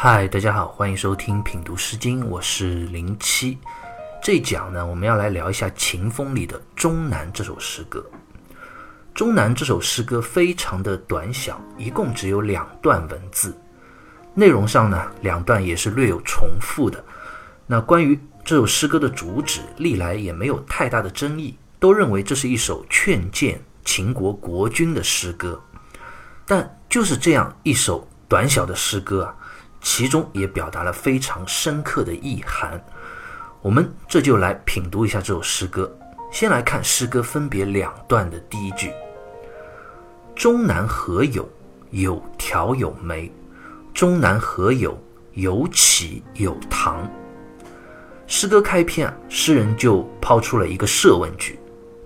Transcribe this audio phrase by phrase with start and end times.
[0.00, 3.58] 嗨，大家好，欢迎收听品读诗经，我是零七。
[4.22, 7.98] 这一讲呢，我们要来聊一下《秦风》里的《终南》这首诗歌。
[9.12, 13.60] 《终南》这首诗歌非常的短小，一共只有两段文字，
[14.34, 17.04] 内容上呢，两段也是略有重复的。
[17.66, 25.60] 那关于这首诗歌的主旨，历来也没有太大的争议，都认为这是一首劝谏秦国国君的诗歌。
[26.46, 29.34] 但就是这样一首短小的诗歌啊。
[29.90, 32.78] 其中也表达了非常深刻的意涵，
[33.62, 35.90] 我们这就来品读一下这首诗歌。
[36.30, 38.92] 先来看诗歌分别两段的第一句
[40.36, 41.48] ：“终南何有？
[41.90, 43.32] 有条有梅。
[43.94, 44.96] 终南何有？
[45.32, 47.10] 有杞有堂。”
[48.28, 51.58] 诗歌开篇啊，诗人就抛出了一个设问句：“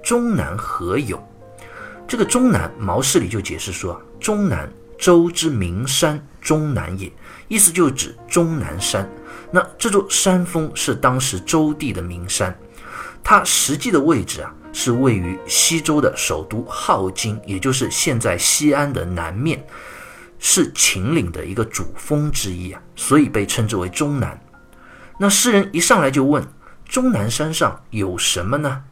[0.05, 1.21] 终南何有？”
[2.07, 7.11] 这个“终南”，毛氏里就解释说啊，“终南，周之名山终南也。”
[7.49, 9.09] 意思就指终南山，
[9.51, 12.57] 那这座山峰是当时周地的名山，
[13.23, 19.63] 它实际的位置啊是位于西周的首都镐京，也就是现在西安的南面，
[20.39, 24.41] 是秦岭的一个主峰之一啊，所以被称之为终南。
[25.19, 26.43] 那诗人一上来就问：
[26.89, 28.83] 终南山上有什么呢？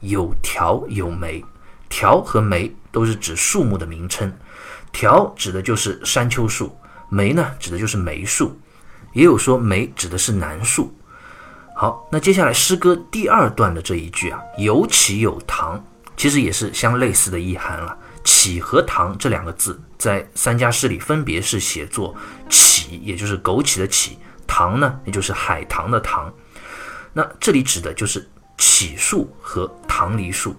[0.00, 1.42] 有条有梅，
[1.88, 4.30] 条和梅都是指树木的名称，
[4.92, 6.76] 条指的就是山丘树。
[7.14, 8.58] 梅呢，指的就是梅树，
[9.12, 10.92] 也有说梅指的是楠树。
[11.76, 15.80] 好，那接下来诗歌第二段的这一句啊，有杞有堂，
[16.16, 17.96] 其实也是相类似的意涵了。
[18.24, 22.12] 杞和堂这两个字，在三家诗里分别是写作
[22.50, 26.32] 杞，也就是枸杞的杞；堂呢，也就是海棠的棠。
[27.12, 28.28] 那这里指的就是
[28.58, 30.56] 杞树和棠梨树。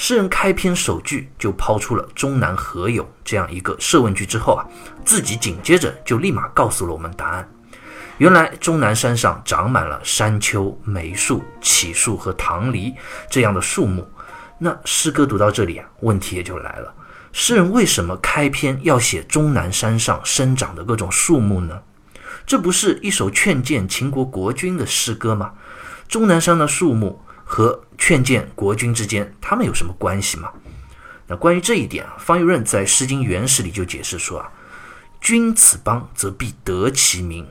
[0.00, 4.64] 诗人开篇首句就抛出了“终南何有”这样一个设问句之后啊，
[5.04, 7.50] 自己紧接着就立马告诉了我们答案。
[8.18, 12.94] 原来终南山上长满了山丘、梅树、杞树和棠梨
[13.28, 14.08] 这样的树木。
[14.56, 16.94] 那诗歌读到这里啊，问题也就来了：
[17.32, 21.76] 诗人为什么开篇要写终南山上生长的各种树木呢？
[22.46, 25.54] 这不是一首劝谏秦国国君的诗歌吗？
[26.06, 27.20] 终南山的树木。
[27.50, 30.52] 和劝谏国君之间，他们有什么关系吗？
[31.26, 34.52] 那关于这一点啊，方玉润在《诗经原始》里就解释说啊
[35.18, 37.46] ：“君此邦则必得其名，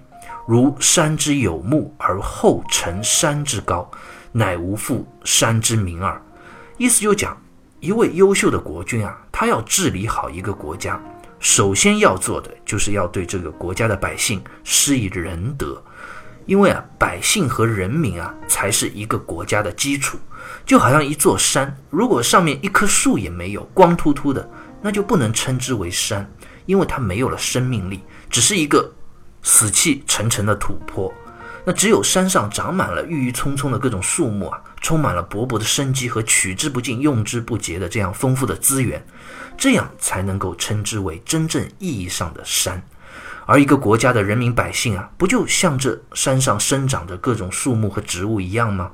[0.48, 3.90] 如山之有木而后成山之高，
[4.32, 6.22] 乃无复山之名耳。”
[6.78, 7.36] 意思就讲，
[7.80, 11.02] 一位优秀的国君啊，他要治理好一个国家，
[11.40, 15.84] 首先要做的就是要对这个国家的百姓施以仁德。
[16.48, 20.18] 因为啊，百姓和人民啊，才是一个国家的基础。
[20.66, 24.50] 就好像一座山，如果上面一棵树也没有，光秃秃的，
[24.82, 26.28] 那就不能称之为山，
[26.66, 28.92] 因为它没有了生命力，只是一个
[29.44, 31.14] 死气沉沉的土坡。
[31.66, 39.06] 那只有山上长满了郁郁葱葱的各种树木啊，充满了勃勃的生机和取之不尽、用之不竭的这样丰富的资源，
[39.58, 42.82] 这样才能够称之为真正意义上的山。
[43.48, 48.92] 而一个国家的人民百姓啊，不就像这山上生长的各种树木和植物一样吗？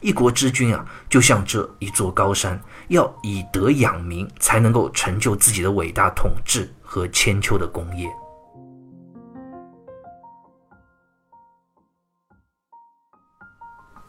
[0.00, 8.08] 一国之君啊，就像这一座高山，要以德养民，才能够成就自己的伟大统治和千秋的功业。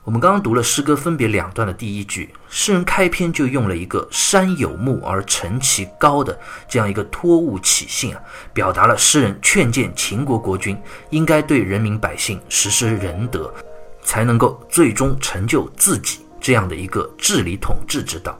[0.06, 6.38] 我们刚刚读了诗歌分别两段的第一句，诗人开篇就用了一个“山有木而成其高”的
[6.68, 8.22] 这样一个托物起兴啊，
[8.54, 10.78] 表达了诗人劝谏秦国国君
[11.12, 13.54] 应该对人民百姓实施仁德，
[14.04, 18.38] 才能够最终成就自己这样的一个治理统治之道。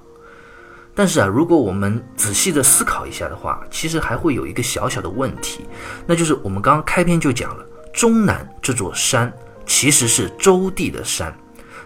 [0.94, 5.62] 但是啊，如果我们仔细的思考一下的话，其实还会有一个小小的问题，
[6.06, 9.32] 那就是我们刚刚开篇就讲了，终南这座山
[9.66, 11.34] 其实是周地的山。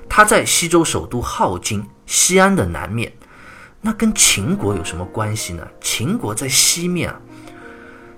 [0.10, 3.12] 它在西周首都镐京西安的南面，
[3.82, 5.68] 那跟秦国有什么关系呢？
[5.80, 7.20] 秦国在西面啊。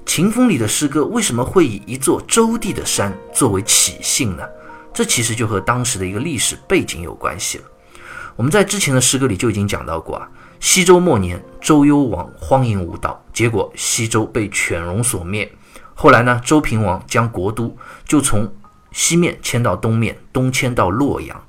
[0.05, 4.43] 秦风里的诗歌为什么会以一座周地的山作为起兴呢？
[4.91, 7.63] 这其实就和当时的一个历史背景有关系了。
[8.35, 10.27] 我们在之前的诗歌里就已经讲到过啊，
[10.59, 15.51] 西周末年，周幽王荒淫无道，结果西周被犬戎所灭。
[15.93, 17.75] 后来呢，周平王将国都
[18.05, 18.51] 就从
[18.91, 21.39] 西面迁到东面，东迁到洛阳。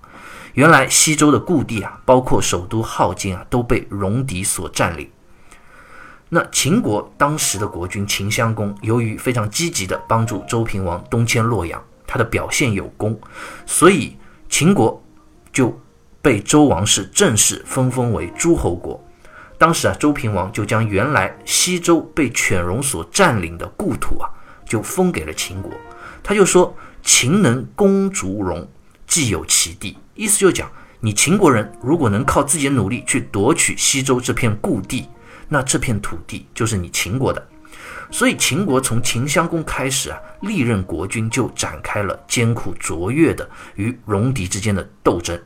[0.55, 5.09] 原来西周的故地啊，包括首都镐京啊，都被戎狄所占领。
[6.29, 13.19] 那秦国当时的国君秦襄公，由于非常积极的帮助周平王东迁洛阳，他的表现有功，
[13.67, 14.17] 所以
[14.49, 15.03] 秦国
[15.53, 15.81] 就
[16.23, 19.03] 被周王室正式分封为诸侯国。
[19.59, 24.29] 当时啊，周平王就将原来西周被犬戎所占领的故土啊，
[24.65, 25.71] 就封给了秦国。
[26.23, 28.69] 他就说：“秦能攻逐戎，
[29.07, 30.71] 既有其地。”意思就讲，
[31.01, 35.09] 你秦国人如果能靠自己的努力去夺取西周这片故地，
[35.49, 37.43] 那这片土地就是你秦国的。
[38.11, 45.41] 所以秦国从秦襄公开始啊，历任国君就展开了艰苦卓越的与戎狄之间的斗争，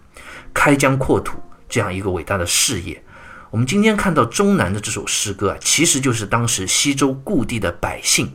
[0.53, 1.38] 开疆扩土
[1.69, 3.00] 这样一个伟大的事业。
[3.53, 8.35] 我们今天看到终南的这首诗歌啊，其实就是当时西周故地的百姓，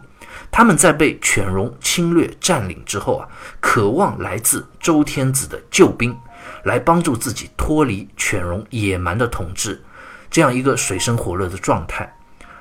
[0.49, 3.27] 他们在被犬戎侵略占领之后啊，
[3.59, 6.17] 渴望来自周天子的救兵，
[6.63, 9.83] 来帮助自己脱离犬戎野蛮的统治，
[10.29, 12.11] 这样一个水深火热的状态。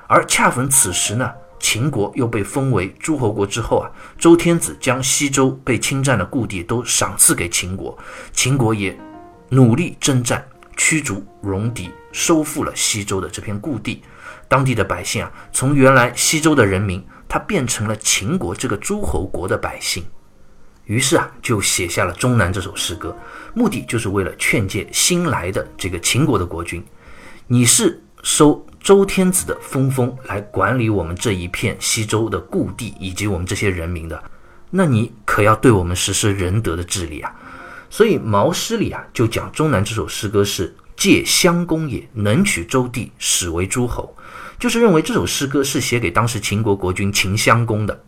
[0.07, 1.31] 而恰逢此时呢。
[1.61, 7.95] 秦国又被封为诸侯国之后啊，周天子将西周被侵占的故地都赏赐给秦国，
[8.31, 8.97] 秦国也
[9.49, 10.41] 努力征战，
[10.77, 14.01] 驱逐戎狄，收复了西周的这片故地。
[14.47, 20.05] 当地的百姓啊，从原来西周的人民，他变成了秦国这个诸侯国的百姓。
[20.89, 23.15] 于是啊，就写下了《终南》这首诗歌，
[23.53, 26.83] 目的就是为了劝诫新来的这个秦国的国君，
[27.47, 28.65] 你是收。
[28.81, 34.23] 周天子的封封来管理我们这一片西周的故地以及我们这些人民的，
[34.69, 37.35] 那你可要对我们实施仁德的治理啊！
[37.89, 44.15] 所以《毛诗》里啊就讲终南这首诗歌是借襄公也，能取周地，始为诸侯，
[44.57, 48.01] 就是认为这首诗歌是写给当时秦国国君秦襄公的，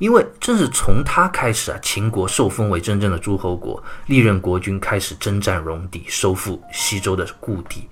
[0.00, 7.86] 因为正是从他开始啊，秦国受封为真正的诸侯国，历任国君开始征战戎狄，收复西周的故地。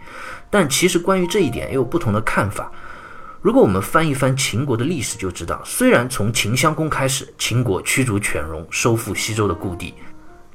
[0.48, 2.72] 但其实关于这一点也有不同的看法。
[3.42, 9.92] 如果我们翻一翻秦国的历史，就知道，虽然从秦襄公开始，秦国驱逐犬戎，收复西周的故地，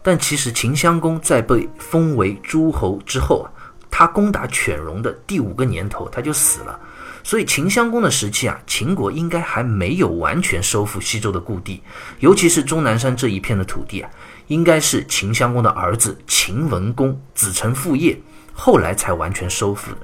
[0.01, 3.47] 但其实秦襄公在被封为诸侯之后啊，
[3.91, 6.79] 他攻打犬戎的第五个年头他就死了。
[7.23, 11.81] 所以秦襄公的时期啊，秦国应该还没有完全收复西周的故地，
[12.19, 14.09] 尤其是终南山这一片的土地啊，
[14.47, 18.19] 应该是秦襄公的儿子秦文公子承父业。
[18.51, 19.97] 后来才完全收复的，《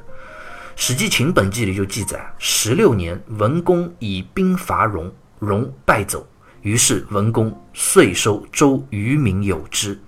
[0.75, 6.25] 史记·秦本纪》里就记载：十六年，文公以兵伐戎，戎败走，
[6.63, 10.01] 于是文公遂收周余民有之，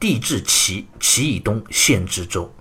[0.00, 2.52] 地至齐，齐以东县之周。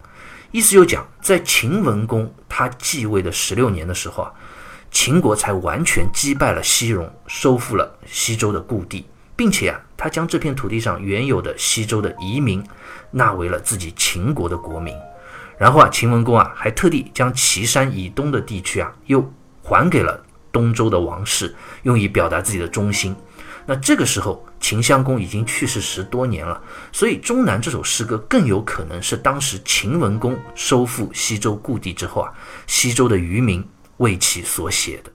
[0.52, 4.32] 意思就讲，在秦文公他继位的十六年的时候啊，
[4.90, 9.06] 秦国才完全击败了西戎，收复了西周的故地，
[9.36, 12.64] 并且啊，他将这片土地上原有的西周的移民
[13.12, 14.96] 纳为了自己秦国的国民。
[15.58, 21.54] 然后啊，秦文公啊还特地将岐山以东的地区啊又还给了东周的王室，
[21.84, 23.14] 用以表达自己的忠心。
[23.66, 26.62] 那这个时候，秦襄公已经去世十多年了，
[26.92, 32.34] 所以《终南》这首诗歌更有可能是当时秦文公收复西周故地之后啊，
[32.66, 33.66] 西周的渔民
[33.98, 35.12] 为其所写的。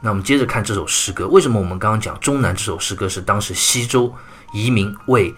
[0.00, 4.14] 那我们接着看这首诗歌，为什么我们刚刚讲《终南》这首诗歌是当时西周？
[4.54, 5.34] 移民为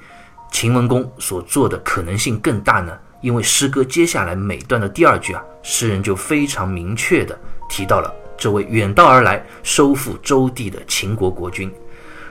[0.52, 2.96] 秦文公所做的可能性更大呢？
[3.20, 7.36] 因为诗歌接下来每段的第二句啊，诗人就非常明确的
[7.68, 11.70] 提到了这位远道而来收复周地的秦国国君，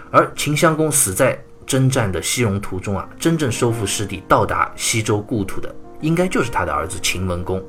[0.09, 7.63] 而秦襄公死在征战的西戎途中啊，真正收复失地到达西周故土的，应该就是他的儿子秦文公。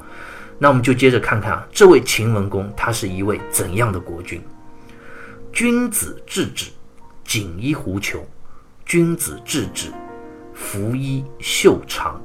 [0.58, 4.42] 那我们就接着看看啊，这位秦文公他是一位怎样的国君？
[5.52, 6.70] 君子质止，
[7.24, 8.26] 锦衣狐裘。
[8.86, 9.88] 君子质止，
[10.54, 12.18] 服衣袖长。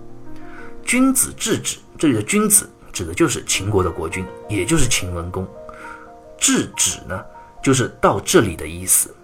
[0.84, 5.46] 君子质止，这里的君子指的就是秦国的国君，也就是秦文公。
[6.38, 7.24] 制止呢，
[7.63, 9.15] 就是到这里的意思。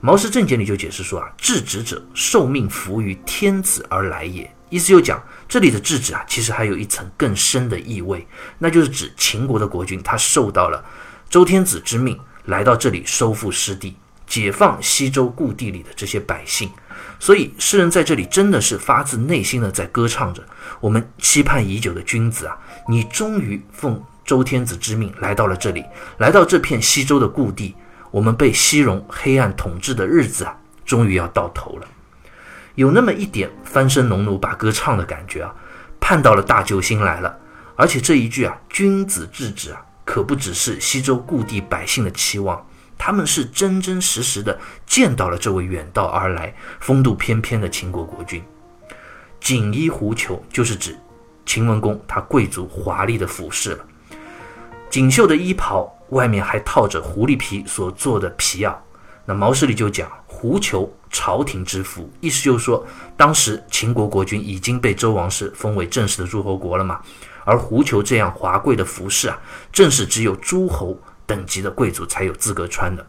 [0.00, 4.52] 毛氏正解里就解释说啊，制止者，受命服于天子而来也。
[4.68, 8.26] 意思就讲，这里的制止啊，其实还有一层更深的意味，
[8.58, 10.84] 那就是指秦国的国君，他受到了
[11.28, 13.96] 周天子之命，来到这里收复失地。
[14.24, 16.70] 解放西周故地里的这些百姓，
[17.18, 20.42] 所以诗人在这里真的是发自内心的在歌唱着
[20.80, 22.56] 我们期盼已久的君子啊！
[22.88, 25.84] 你终于奉周天子之命来到了这里，
[26.18, 27.74] 来到这片西周的故地，
[28.10, 31.86] 我们被西戎黑暗统治的日子啊，终于要到头了。
[32.74, 35.54] 有那么一点翻身农奴把歌唱的感觉啊，
[36.00, 37.38] 盼到了大救星来了。
[37.76, 42.64] 而且这一句啊，君子制止啊，可不只是西周故地百姓的期望。
[42.96, 48.40] 他们是真真实实的见到了这位远道而来、风度翩翩的秦国国君。
[49.40, 50.96] 锦衣狐裘就是指
[51.44, 53.84] 秦文公他贵族华丽的服饰了。
[54.92, 58.76] 锦绣的衣袍外面还套着狐狸皮所做的皮袄。
[59.24, 67.00] 那毛诗里就讲狐裘朝廷之服，意思就是说，当时秦国国君已经被周王室封为正式的诸侯国了嘛，
[67.46, 69.40] 而狐裘这样华贵的服饰啊，
[69.72, 70.94] 正是只有诸侯。
[71.24, 73.06] 等级的贵族才有资格穿的。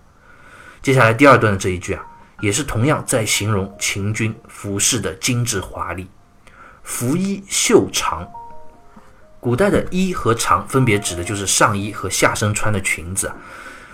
[0.81, 2.05] 接下来第二段的这一句啊，
[2.39, 6.07] 也是同样在形容秦军服饰的精致华丽。
[6.83, 8.25] 服衣袖长，
[9.43, 13.29] 古代的衣和裳分别指的就是上衣和下身穿的裙子。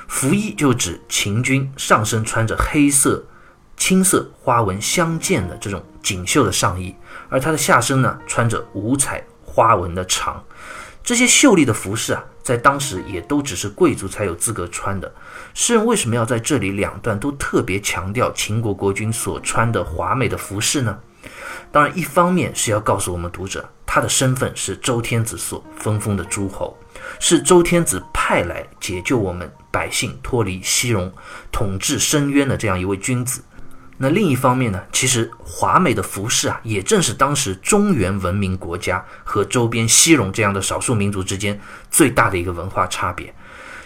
[0.07, 3.25] 服衣就指秦军上身穿着黑色、
[3.75, 6.95] 青色花纹相间的这种锦绣的上衣，
[7.29, 10.43] 而他的下身呢穿着五彩花纹的长。
[11.03, 15.11] 这些秀丽的服饰啊，在当时也都只是贵族才有资格穿的。
[15.55, 20.95] 诗人为什么要在这里两段都特别强调秦国国君所穿的华美的服饰呢？
[21.71, 26.75] 当然，一方面是要告诉我们读者，他的身份是周天子所分封的诸侯，
[27.19, 31.11] 是周天子派来解救我们百姓脱离西戎
[31.51, 33.43] 统治深渊的这样一位君子。
[34.01, 41.59] 那另一方面呢，其实华美的服饰啊，也正是当时中原文明国家和周边西戎这样的少数民族之间
[41.91, 43.31] 最大的一个文化差别。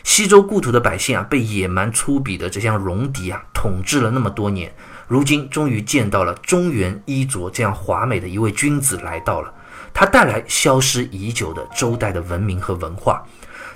[0.04, 4.74] 西周故土的百姓啊，被野蛮粗鄙的这项戎狄啊统治了那么多年。
[5.14, 9.54] 如今终于见到了中原衣着这样华美的一位君子来到了，
[9.94, 13.24] 他带来消失已久的周代的文明和文化，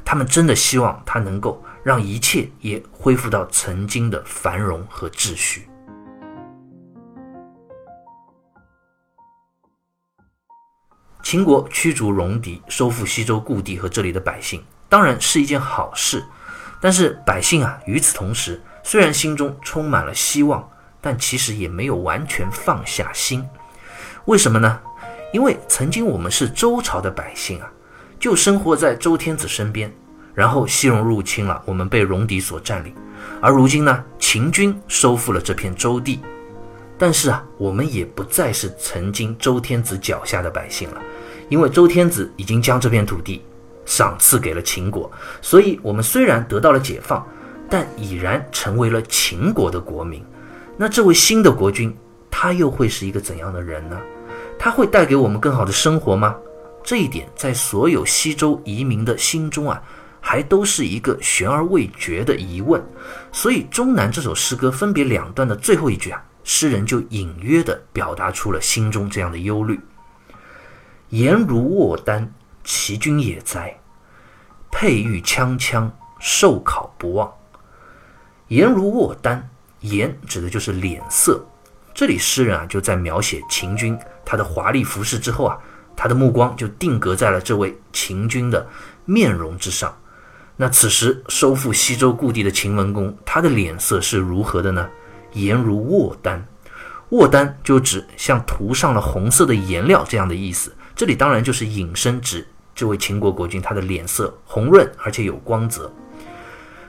[0.03, 5.70] 他们真的希望他能够让一切也恢复到曾经的繁荣和秩序。
[11.22, 16.25] 秦国驱逐戎狄，收复西周故地和这里的百姓，当然是一件好事，
[16.82, 20.67] 但是百姓啊，与此同时，虽然心中充满了希望。
[21.08, 23.42] 但其实也没有完全放下心，
[24.26, 24.78] 为什么呢？
[25.32, 27.72] 因为曾经我们是周朝的百姓啊，
[28.20, 29.90] 就生活在周天子身边，
[30.34, 32.94] 然后西戎入侵了，我们被戎狄所占领，
[33.42, 36.20] 而如今呢，秦军收复了这片周地，
[36.98, 41.02] 但是啊，我们也不再是曾经周天子脚下的百姓了，
[41.48, 43.46] 因为周天子已经将这片土地
[43.86, 45.10] 赏赐给了秦国，
[45.42, 47.26] 所以我们虽然得到了解放，
[47.70, 50.22] 但已然成为了秦国的国民。
[50.79, 51.96] 那这位新的国君，
[52.29, 54.00] 他又会是一个怎样的人呢？
[54.60, 56.36] 他会带给我们更好的生活吗？
[56.84, 59.81] 这一点在所有西周移民的心中啊，
[60.22, 62.79] 还都是一个悬而未决的疑问。
[63.31, 69.79] 所以《终南》这首诗歌分别两段的最后一句啊，诗人就隐约地表达出了心中这样的忧虑
[71.10, 72.31] ：“颜如卧丹，
[72.63, 73.75] 其君也哉？
[74.72, 77.34] 佩玉锵锵，受考不忘。
[78.50, 79.50] 颜如卧丹。”
[79.81, 81.46] 颜指的就是脸色，
[81.93, 85.57] 这里诗人啊就在描写秦军他的华丽服饰之后啊，
[85.96, 88.67] 他的目光就定格在了这位秦军的
[89.05, 89.96] 面容之上。
[90.55, 94.89] 那此时收复西周故地的秦文公，他的脸色是如何的呢？
[95.34, 96.43] 颜如卧丹，
[97.10, 100.74] 卧丹就指像涂上了红色的颜料这样的意思。
[100.96, 105.91] 这里当然就是引申指这位秦国国君他的脸色红润而且有光泽。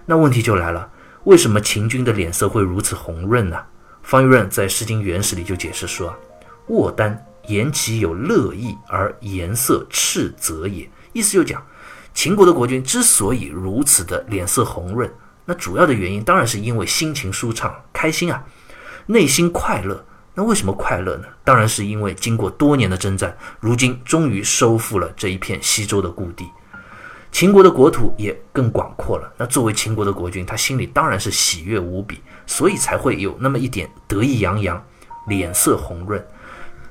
[0.07, 0.91] 那问题就来了。
[1.29, 3.59] 为什么秦军的脸色会如此红润呢？
[4.03, 6.17] 方玉润在《诗经原始》里就解释说
[6.69, 11.63] ：“卧丹，言其有乐意而颜色赤泽也。”意思就讲，
[12.15, 15.13] 秦国的国君之所以如此的脸色红润，
[15.45, 18.43] 那主要的原因当然是因为心情舒畅、开心啊，
[19.05, 20.03] 内心快乐。
[20.33, 21.25] 那为什么快乐呢？
[21.45, 26.49] 当然是因为经过多年的征战，如今终于收复了这一片西周的故地。
[27.31, 29.33] 秦国的国土也更广阔了。
[29.37, 34.83] 那作为秦国的国君，他心里当然是喜悦无比，所以才会有那么一点得意洋洋，
[35.27, 36.25] 脸色红润。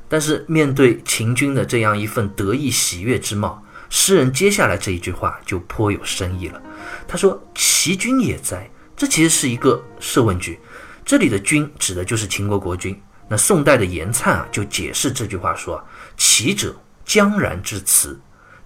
[0.08, 6.62] 但是面对秦军的这样一份得意喜悦之貌，诗人接下来这一句话就颇有深意了。
[7.08, 10.60] 他说：“齐军也哉？”这其实是一个设问句，
[11.04, 12.98] 这里的“君”指的就是秦国国君。
[13.28, 15.84] 那宋代的严粲啊就解释这句话说
[16.16, 18.18] ：“齐者，江然之辞。”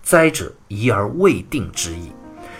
[0.03, 2.11] 哉者，疑而未定之意，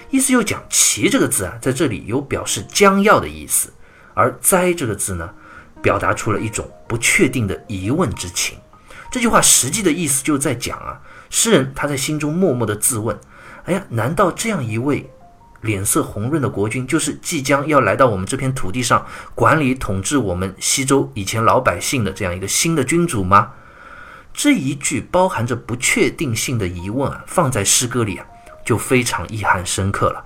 [0.10, 3.72] 意思又讲“齐”这个字啊，在这里有表示将要的意思，
[4.14, 5.30] 而“哉”这个字呢，
[5.82, 8.58] 表达出了一种不确定的疑问之情。
[9.12, 13.20] 这句话实际的意思就在讲啊，诗人他在心中默默的自问：
[13.66, 15.10] 哎呀，难道这样一位
[15.62, 19.06] 脸色红润的国君，就是即将要来到我们这片土地上
[19.36, 23.52] 管理统治我们西周以前老百姓的这样一个新的君主吗？
[24.34, 28.26] 这一句包含着不确定性的疑问啊，放在诗歌里啊，
[28.66, 30.24] 就非常意涵深刻了。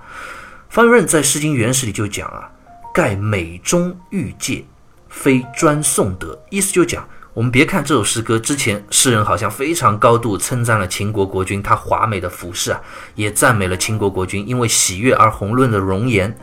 [0.68, 2.50] 方润在《诗经原始》里就讲啊
[2.92, 4.64] ：“盖美中欲界，
[5.08, 12.80] 非专颂德。”意思就讲，我们别看这首诗歌之前，诗人好像非常高度称赞了秦国国君他华美的服饰啊，
[13.14, 16.36] 也赞美了秦国国君因为喜悦而红润的容颜。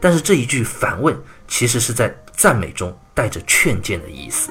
[0.00, 1.16] 但是这一句反问，
[1.48, 4.50] 其实是在赞美中带着劝谏的意思。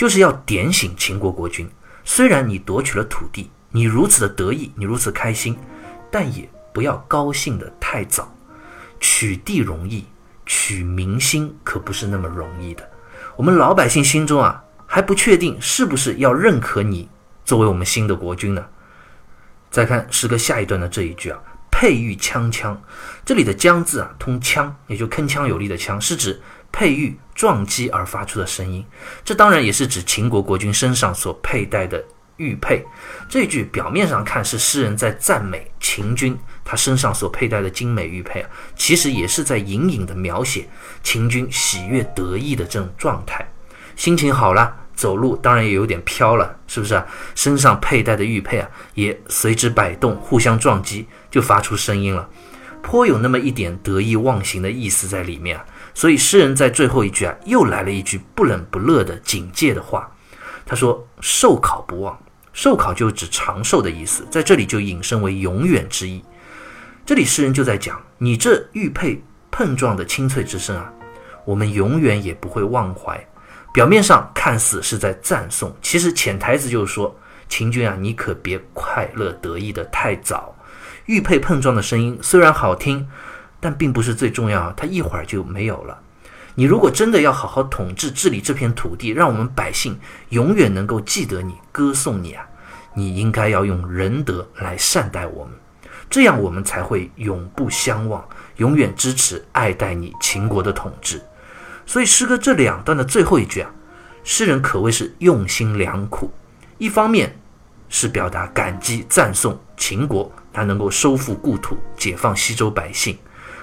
[0.00, 1.68] 就是要点醒秦国国君，
[2.06, 5.54] 虽然你夺取了土地，你如此的得意，你如此开心，
[6.10, 8.34] 但也不要高兴的太早。
[8.98, 10.06] 取地容易，
[10.46, 12.90] 取民心可不是那么容易的。
[13.36, 17.06] 我们老百姓心中啊，还不确定是不是要认可你
[17.44, 18.64] 作为我们新的国君呢。
[19.70, 21.38] 再看诗歌下一段的这一句啊，
[21.80, 22.76] 佩玉锵锵，
[23.24, 26.38] 这里的锵字啊，通锵，也就铿锵有力的锵，是指
[26.70, 28.84] 佩玉撞击而发出的声音。
[29.24, 32.04] 这当然也是指秦国国君身上所佩戴的
[32.36, 32.84] 玉佩。
[33.30, 40.68] 这句表面上看是诗人在赞美秦军他身上所佩戴的精美玉佩啊，其实也是在隐隐的描写
[41.02, 43.50] 秦军喜悦得意的这种状态，
[43.96, 44.76] 心情好了。
[44.92, 47.06] 走路当然也有点飘了，是不是啊？
[47.34, 52.28] 身上佩戴的玉佩啊，也随之摆动，互相撞击，就发出声音了，
[52.82, 55.64] 颇有那么一点得意忘形的意思在里面啊。
[55.94, 60.10] 所以诗人在最后一句啊，又来了一句不冷不热的警戒的话。
[60.66, 62.16] 他说：“寿考不忘，
[62.52, 66.22] 寿考就指长寿的意思，在这里就引申为永远之意。
[67.04, 69.20] 这里诗人就在讲，你这玉佩
[69.50, 70.92] 碰撞的清脆之声啊，
[71.44, 73.18] 我们永远也不会忘怀。”
[73.74, 77.14] 表面上看似是在赞颂，其实潜台词就是说：
[77.48, 80.54] 秦军啊，你可别快乐得意的太早。
[81.10, 83.04] 玉佩碰撞的声音虽然好听，
[83.58, 85.98] 但并不是最重要，它一会儿就没有了。
[86.54, 89.98] 你如果真的要好好统治治理这片土地，让我们百姓
[90.28, 92.46] 永远能够记得你、歌颂你啊，
[92.94, 95.52] 你应该要用仁德来善待我们，
[96.08, 98.24] 这样我们才会永不相忘，
[98.58, 101.20] 永远支持爱戴你秦国的统治。
[101.86, 103.70] 所以诗歌这两段的最后一句啊，
[104.22, 106.32] 诗人可谓是用心良苦。
[106.78, 107.36] 一方面
[107.90, 113.16] 是表达感激赞颂秦国，他能够收复故土、解放西周百姓；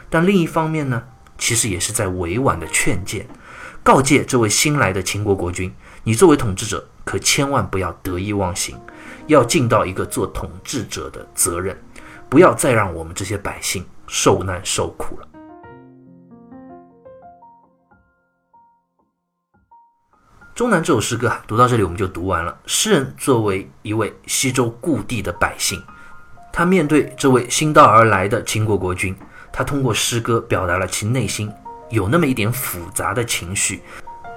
[0.09, 1.01] 但另一方面呢，
[1.37, 3.25] 其实也是在委婉的劝谏，
[3.81, 8.77] 告诫这位新来的秦国国君：你作为统治者，可千万不要得意忘形，
[9.27, 11.75] 要尽到一个做统治者的责任，
[12.29, 15.27] 不要再让我们这些百姓受难受苦了。
[20.57, 22.57] 《中南》这首诗歌读到这里，我们就读完了。
[22.65, 25.79] 诗人作为一位西周故地的百姓，
[26.51, 29.15] 他面对这位新到而来的秦国国君，
[29.53, 31.47] 他通过诗歌表达了其内心
[31.91, 33.81] 有那么一点复杂的情绪。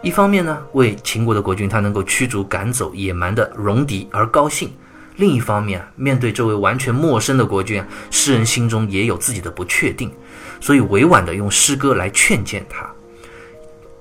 [0.02, 4.68] 一方面呢，为秦国的国君他能够驱逐赶走野蛮的戎狄而高兴；
[5.16, 10.12] 另一方面，面对这位完全陌生的国君啊，诗人心中也有自己的不确定，
[10.60, 12.86] 所以委婉地用诗歌来劝谏他，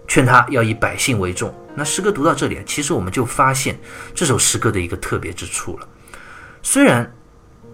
[0.10, 1.54] 劝他要以百姓为重。
[1.76, 3.80] 那诗歌读到这里，其实我们就发现
[4.14, 5.88] 这首诗歌的一个特别之处了。
[6.62, 7.10] 虽然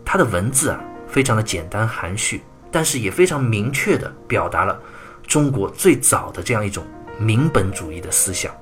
[0.04, 4.80] 它的文字啊非常的简单含蓄，但是也非常明确的表达了
[5.26, 6.86] 中国最早的这样一种
[7.18, 8.54] 民本主义的思想。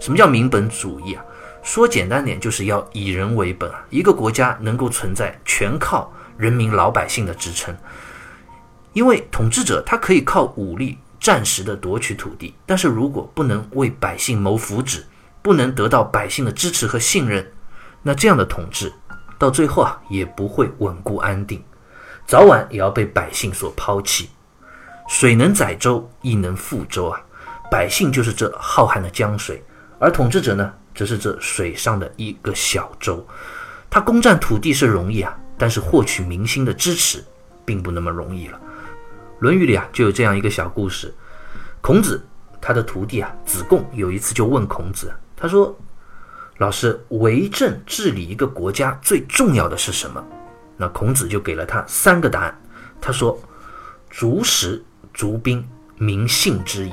[0.00, 1.24] 什么叫民本主义啊？
[1.62, 3.82] 说简单点，就是要以人为本啊。
[3.90, 7.74] 一个国家能够存在，全靠人民老百姓的支撑。
[8.92, 10.98] 因为统治者他可以靠武力。
[11.20, 15.02] 暂时的夺取土地，但是如果不能为百姓谋福祉，
[15.42, 17.46] 不能得到百姓的支持和信任，
[18.02, 18.90] 那这样的统治
[19.38, 21.62] 到最后啊也不会稳固安定，
[22.26, 24.30] 早晚也要被百姓所抛弃。
[25.08, 27.20] 水能载舟，亦能覆舟啊！
[27.70, 29.62] 百姓就是这浩瀚的江水，
[29.98, 33.26] 而统治者呢，则是这水上的一个小舟。
[33.90, 37.24] 他攻占土地是容易啊，但是获取民心的支持，
[37.64, 38.56] 并不那么容易了。
[39.40, 41.12] 《论语》里啊，就有这样一个小故事。
[41.80, 42.22] 孔子
[42.60, 45.74] 他的徒弟啊，子贡有一次就问孔子，他说
[46.58, 50.22] ：“老师，为政治理一个国家最重要的是什么？”
[50.76, 52.62] 那孔子就给了他三个答案。
[53.00, 53.38] 他说
[54.10, 56.92] ：“足食、足兵、民信之矣。”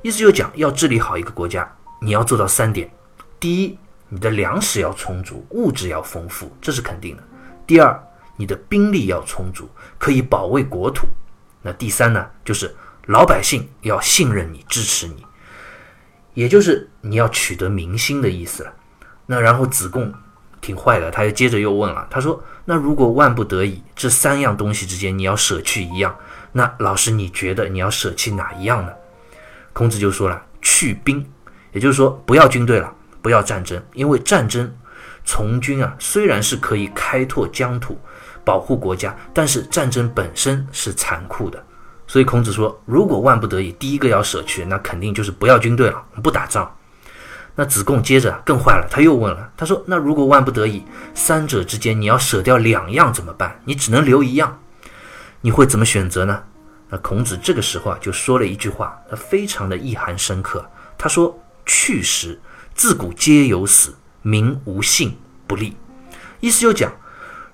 [0.00, 2.90] 意思就讲，要治理好一个国家，你要做到三点：
[3.38, 3.78] 第一，
[4.08, 7.22] 你的粮食要充足，物质要丰富，这是肯定的；
[7.66, 8.02] 第二，
[8.36, 11.06] 你的兵力要充足，可以保卫国土。
[11.62, 12.74] 那第三呢，就是
[13.06, 15.26] 老百姓要信任你、支持你，
[16.34, 18.72] 也就是你要取得民心的意思了。
[19.26, 20.12] 那然后子贡
[20.60, 26.16] 挺坏的，他又接着又问了，他说：“那如果万不得已，这三样东西之间你要舍去一样，
[26.52, 28.92] 那老师你觉得你要舍弃哪一样呢？”
[29.72, 31.24] 孔子就说了：“去兵，
[31.72, 34.72] 也就是说不要军队了，不要战争，因为战争
[35.24, 37.98] 从军啊，虽然是可以开拓疆土。”
[38.48, 41.62] 保护国家，但是战争本身是残酷的，
[42.06, 46.74] 所以孔子说，如果万不得已，第一个要舍去，那肯定就是不要军队了，不打仗。
[47.54, 50.82] 那子贡接着更坏了，他又问了，他说，那如果万不得已，
[51.12, 53.60] 三者之间你要舍掉两样怎么办？
[53.66, 54.58] 你只能留一样，
[55.42, 56.42] 你会怎么选择呢？
[56.88, 60.64] 那孔子这个时候啊，就说了一句话，他非常的意涵深刻，
[60.96, 62.40] 他说：“去时，
[62.74, 65.14] 自古皆有死，民无信
[65.46, 65.76] 不立。”
[66.40, 66.90] 意思就讲。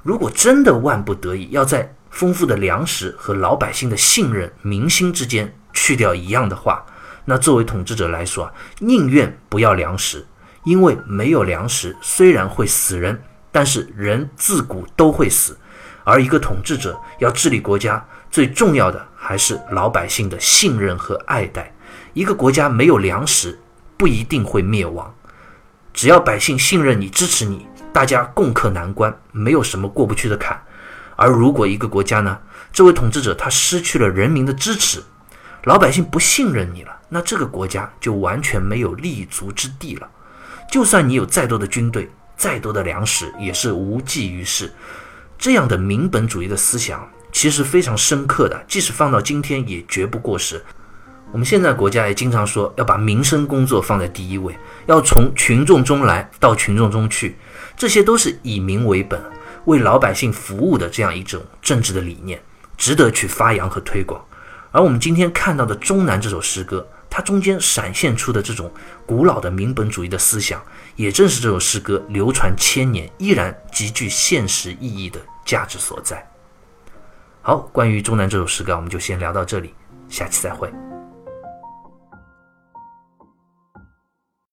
[0.05, 6.85] 如果真的万不得已要在丰富的粮食和老百姓的信任、民心之间去掉一样的话，
[7.25, 10.27] 那作为统治者来说啊，宁愿不要粮食，
[10.65, 13.19] 因为没有粮食虽然会死人，
[13.51, 15.57] 但是人自古都会死，
[16.05, 21.75] 而一个统治者要治理国家，最重要的还是老百姓的信任和爱戴。
[22.13, 23.59] 一个国家没有粮食，
[23.97, 25.13] 不一定会灭亡，
[25.95, 30.61] 只要百姓信任你、支持你，大家共克难关，没有什么过不去的坎。
[31.15, 32.37] 而如果一个国家呢，
[32.73, 35.01] 这位统治者他失去了人民的支持，
[35.63, 40.11] 老百姓不信任你了，那这个国家就完全没有立足之地了。
[40.69, 44.73] 就算你有再多的军队、再多的粮食，也是无济于事。
[45.39, 50.61] 这样的民本主义的思想其实非常深刻的，即使放到今天也绝不过时。
[51.31, 57.37] 我们现在国家也经常说要把民生工作放在第一位，要从群众中来到群众中去，
[57.77, 59.23] 这些都是以民为本。
[59.67, 62.39] 为老百姓服务的这样一种政治的理念，
[62.77, 64.23] 值得去发扬和推广。
[64.71, 68.71] 而我们今天看到的《中南》这首诗歌，它中间闪现出的这种
[69.07, 70.63] 古老的民本主义的思想，
[70.97, 76.29] 也正是这首诗歌流传千年、依然极具现实意义的价值所在。
[77.41, 79.73] 好，关于《中南》这首诗歌，我们就先聊到这里，
[80.11, 80.94] 下期再会。